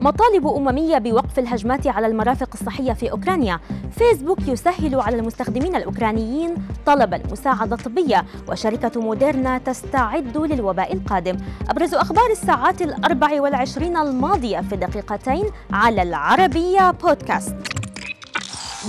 مطالب 0.00 0.46
أممية 0.46 0.98
بوقف 0.98 1.38
الهجمات 1.38 1.86
على 1.86 2.06
المرافق 2.06 2.48
الصحية 2.54 2.92
في 2.92 3.10
أوكرانيا. 3.10 3.60
فيسبوك 3.98 4.48
يسهل 4.48 5.00
على 5.00 5.16
المستخدمين 5.16 5.76
الأوكرانيين 5.76 6.54
طلب 6.86 7.14
المساعدة 7.14 7.76
الطبية 7.76 8.24
وشركة 8.48 9.00
موديرنا 9.00 9.58
تستعد 9.58 10.36
للوباء 10.36 10.92
القادم. 10.92 11.36
أبرز 11.70 11.94
أخبار 11.94 12.30
الساعات 12.30 12.82
الأربع 12.82 13.40
والعشرين 13.40 13.96
الماضية 13.96 14.60
في 14.60 14.76
دقيقتين 14.76 15.44
على 15.72 16.02
العربية 16.02 16.90
بودكاست. 16.90 17.77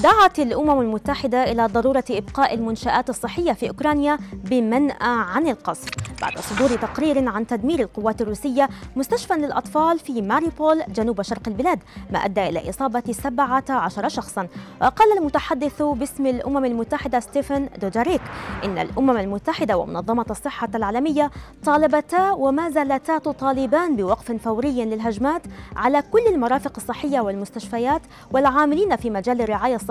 دعت 0.03 0.39
الأمم 0.39 0.81
المتحدة 0.81 1.51
إلى 1.51 1.65
ضرورة 1.65 2.03
إبقاء 2.09 2.53
المنشآت 2.53 3.09
الصحية 3.09 3.53
في 3.53 3.69
أوكرانيا 3.69 4.17
بمنأى 4.33 4.95
عن 5.01 5.47
القصف. 5.47 5.89
بعد 6.21 6.39
صدور 6.39 6.69
تقرير 6.69 7.29
عن 7.29 7.47
تدمير 7.47 7.79
القوات 7.79 8.21
الروسية 8.21 8.69
مستشفى 8.95 9.33
للأطفال 9.33 9.99
في 9.99 10.21
ماريبول 10.21 10.83
جنوب 10.89 11.21
شرق 11.21 11.41
البلاد 11.47 11.79
ما 12.11 12.19
أدى 12.25 12.49
إلى 12.49 12.69
إصابة 12.69 13.03
17 13.11 14.09
شخصا. 14.09 14.47
وقال 14.81 15.17
المتحدث 15.17 15.81
باسم 15.81 16.25
الأمم 16.25 16.65
المتحدة 16.65 17.19
ستيفن 17.19 17.69
دوجاريك 17.81 18.21
إن 18.65 18.77
الأمم 18.77 19.17
المتحدة 19.17 19.77
ومنظمة 19.77 20.25
الصحة 20.29 20.69
العالمية 20.75 21.31
طالبتا 21.65 22.31
وما 22.31 22.69
زالتا 22.69 23.17
تطالبان 23.17 23.95
بوقف 23.95 24.31
فوري 24.31 24.85
للهجمات 24.85 25.41
على 25.75 26.01
كل 26.01 26.27
المرافق 26.27 26.73
الصحية 26.77 27.19
والمستشفيات 27.19 28.01
والعاملين 28.31 28.95
في 28.95 29.09
مجال 29.09 29.41
الرعاية 29.41 29.75
الصحية 29.75 29.88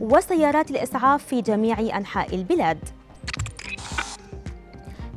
وسيارات 0.00 0.70
الإسعاف 0.70 1.26
في 1.26 1.40
جميع 1.40 1.80
أنحاء 1.80 2.34
البلاد. 2.34 2.78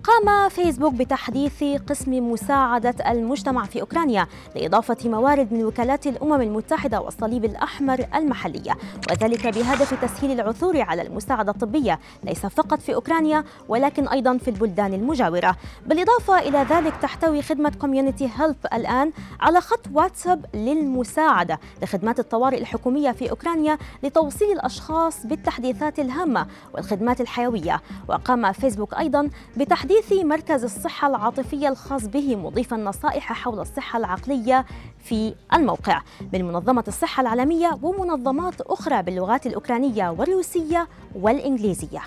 قام 0.09 0.49
فيسبوك 0.49 0.93
بتحديث 0.93 1.63
قسم 1.89 2.31
مساعدة 2.31 2.95
المجتمع 3.11 3.65
في 3.65 3.81
أوكرانيا 3.81 4.27
لإضافة 4.55 5.09
موارد 5.09 5.53
من 5.53 5.65
وكالات 5.65 6.07
الأمم 6.07 6.41
المتحدة 6.41 7.01
والصليب 7.01 7.45
الأحمر 7.45 8.05
المحلية 8.15 8.77
وذلك 9.11 9.47
بهدف 9.47 10.05
تسهيل 10.05 10.39
العثور 10.39 10.81
على 10.81 11.01
المساعدة 11.01 11.51
الطبية 11.51 11.99
ليس 12.23 12.45
فقط 12.45 12.79
في 12.79 12.95
أوكرانيا 12.95 13.43
ولكن 13.67 14.07
أيضا 14.07 14.37
في 14.37 14.47
البلدان 14.47 14.93
المجاورة. 14.93 15.55
بالإضافة 15.85 16.39
إلى 16.39 16.65
ذلك 16.69 16.93
تحتوي 17.01 17.41
خدمة 17.41 17.71
Community 17.81 18.29
Help 18.37 18.55
الآن 18.73 19.11
على 19.39 19.61
خط 19.61 19.85
واتساب 19.93 20.45
للمساعدة 20.53 21.59
لخدمات 21.81 22.19
الطوارئ 22.19 22.57
الحكومية 22.57 23.11
في 23.11 23.29
أوكرانيا 23.29 23.77
لتوصيل 24.03 24.51
الأشخاص 24.51 25.25
بالتحديثات 25.25 25.99
الهامة 25.99 26.47
والخدمات 26.73 27.21
الحيوية. 27.21 27.81
وقام 28.07 28.51
فيسبوك 28.51 28.93
أيضا 28.93 29.29
بتحديث 29.57 29.98
تحديث 29.99 30.25
مركز 30.25 30.63
الصحة 30.63 31.07
العاطفية 31.07 31.67
الخاص 31.69 32.05
به 32.05 32.35
مضيفا 32.35 32.75
نصائح 32.77 33.33
حول 33.33 33.59
الصحة 33.59 33.99
العقلية 33.99 34.65
في 35.03 35.33
الموقع. 35.53 36.01
من 36.33 36.45
منظمة 36.45 36.83
الصحة 36.87 37.21
العالمية 37.21 37.79
ومنظمات 37.81 38.61
أخرى 38.61 39.03
باللغات 39.03 39.47
الأوكرانية 39.47 40.09
والروسية 40.09 40.87
والإنجليزية. 41.15 42.01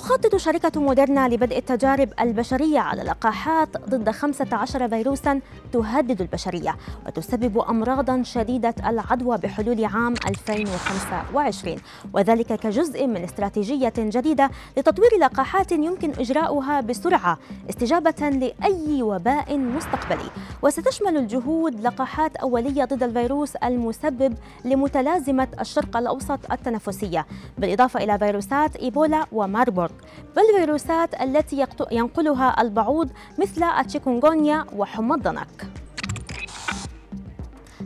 تخطط 0.00 0.36
شركة 0.36 0.80
موديرنا 0.80 1.28
لبدء 1.28 1.58
التجارب 1.58 2.12
البشرية 2.20 2.78
على 2.78 3.02
لقاحات 3.02 3.68
ضد 3.76 4.10
15 4.10 4.88
فيروسا 4.88 5.40
تهدد 5.72 6.20
البشرية 6.20 6.76
وتسبب 7.06 7.58
أمراضا 7.58 8.22
شديدة 8.22 8.74
العدوى 8.86 9.38
بحلول 9.38 9.84
عام 9.84 10.14
2025 10.26 11.76
وذلك 12.12 12.46
كجزء 12.46 13.06
من 13.06 13.24
استراتيجية 13.24 13.92
جديدة 13.98 14.50
لتطوير 14.76 15.10
لقاحات 15.20 15.72
يمكن 15.72 16.10
إجراؤها 16.10 16.80
بسرعة 16.80 17.38
استجابة 17.70 18.28
لأي 18.28 19.02
وباء 19.02 19.58
مستقبلي. 19.58 20.30
وستشمل 20.62 21.16
الجهود 21.16 21.80
لقاحات 21.80 22.36
أولية 22.36 22.84
ضد 22.84 23.02
الفيروس 23.02 23.56
المسبب 23.56 24.34
لمتلازمة 24.64 25.48
الشرق 25.60 25.96
الأوسط 25.96 26.52
التنفسية 26.52 27.26
بالإضافة 27.58 28.04
إلى 28.04 28.18
فيروسات 28.18 28.76
إيبولا 28.76 29.26
وماربورغ 29.32 29.89
بالفيروسات 30.36 31.20
التي 31.20 31.66
ينقلها 31.92 32.62
البعوض 32.62 33.10
مثل 33.38 33.62
التشيكونغونيا 33.62 34.66
وحمى 34.76 35.14
الضنك. 35.14 35.66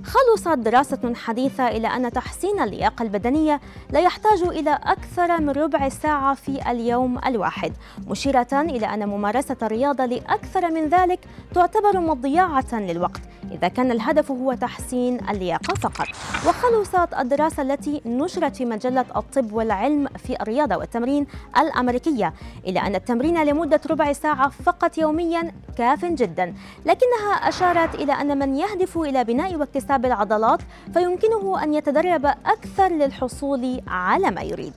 خلصت 0.04 0.48
دراسة 0.48 1.14
حديثة 1.14 1.68
إلى 1.68 1.88
أن 1.88 2.12
تحسين 2.12 2.60
اللياقة 2.60 3.02
البدنية 3.02 3.60
لا 3.90 4.00
يحتاج 4.00 4.42
إلى 4.42 4.78
أكثر 4.82 5.40
من 5.40 5.50
ربع 5.50 5.88
ساعة 5.88 6.34
في 6.34 6.70
اليوم 6.70 7.18
الواحد 7.26 7.72
مشيرة 8.06 8.48
إلى 8.52 8.86
أن 8.86 9.08
ممارسة 9.08 9.56
الرياضة 9.62 10.06
لأكثر 10.06 10.70
من 10.70 10.88
ذلك 10.88 11.20
تعتبر 11.54 12.00
مضيعة 12.00 12.72
للوقت. 12.72 13.20
إذا 13.54 13.68
كان 13.68 13.90
الهدف 13.90 14.30
هو 14.30 14.52
تحسين 14.54 15.28
اللياقة 15.30 15.74
فقط. 15.74 16.06
وخلصت 16.46 17.14
الدراسة 17.18 17.62
التي 17.62 18.02
نشرت 18.06 18.56
في 18.56 18.64
مجلة 18.64 19.04
الطب 19.16 19.52
والعلم 19.52 20.06
في 20.06 20.42
الرياضة 20.42 20.76
والتمرين 20.76 21.26
الأمريكية 21.58 22.34
إلى 22.66 22.80
أن 22.80 22.94
التمرين 22.94 23.44
لمدة 23.44 23.80
ربع 23.90 24.12
ساعة 24.12 24.48
فقط 24.48 24.98
يوميا 24.98 25.52
كاف 25.78 26.04
جدا. 26.04 26.54
لكنها 26.86 27.32
أشارت 27.48 27.94
إلى 27.94 28.12
أن 28.12 28.38
من 28.38 28.56
يهدف 28.56 28.98
إلى 28.98 29.24
بناء 29.24 29.56
واكتساب 29.56 30.04
العضلات 30.04 30.60
فيمكنه 30.94 31.62
أن 31.62 31.74
يتدرب 31.74 32.26
أكثر 32.26 32.88
للحصول 32.88 33.80
على 33.88 34.30
ما 34.30 34.42
يريد. 34.42 34.72